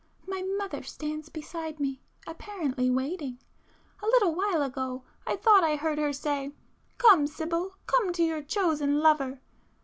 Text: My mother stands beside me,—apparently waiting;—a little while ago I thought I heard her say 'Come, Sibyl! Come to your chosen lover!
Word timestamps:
My 0.25 0.41
mother 0.41 0.81
stands 0.81 1.29
beside 1.29 1.79
me,—apparently 1.79 2.89
waiting;—a 2.89 4.05
little 4.07 4.33
while 4.33 4.63
ago 4.63 5.03
I 5.27 5.35
thought 5.35 5.63
I 5.63 5.75
heard 5.75 5.99
her 5.99 6.11
say 6.11 6.53
'Come, 6.97 7.27
Sibyl! 7.27 7.75
Come 7.85 8.11
to 8.13 8.23
your 8.23 8.41
chosen 8.41 8.97
lover! 9.01 9.41